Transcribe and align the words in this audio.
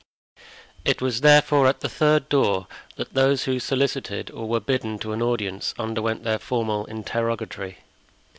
It 0.83 0.99
was 0.99 1.21
therefore 1.21 1.67
at 1.67 1.81
the 1.81 1.87
third 1.87 2.27
door 2.27 2.65
that 2.95 3.13
those 3.13 3.43
who 3.43 3.59
solicited 3.59 4.31
or 4.31 4.47
were 4.47 4.59
bidden 4.59 4.97
to 4.97 5.11
an 5.13 5.21
audience 5.21 5.75
underwent 5.77 6.23
their 6.23 6.39
formal 6.39 6.85
interrogatory. 6.85 7.77